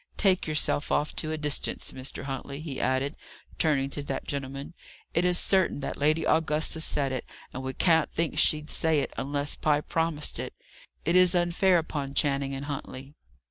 "Take 0.17 0.47
yourself 0.47 0.91
off 0.91 1.15
to 1.17 1.31
a 1.31 1.37
distance, 1.37 1.91
Mr. 1.91 2.23
Huntley," 2.23 2.59
he 2.59 2.81
added, 2.81 3.15
turning 3.59 3.91
to 3.91 4.01
that 4.01 4.27
gentleman, 4.27 4.73
"it 5.13 5.25
is 5.25 5.37
certain 5.37 5.79
that 5.81 5.95
Lady 5.95 6.23
Augusta 6.23 6.81
said 6.81 7.11
it; 7.11 7.23
and 7.53 7.61
we 7.61 7.73
can't 7.75 8.09
think 8.11 8.39
she'd 8.39 8.71
say 8.71 9.01
it, 9.01 9.13
unless 9.15 9.55
Pye 9.55 9.79
promised 9.81 10.39
it. 10.39 10.55
It 11.05 11.15
is 11.15 11.35
unfair 11.35 11.77
upon 11.77 12.15
Channing 12.15 12.55
and 12.55 12.65
Huntley." 12.65 13.13